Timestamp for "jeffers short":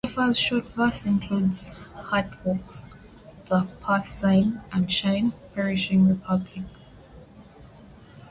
0.03-0.65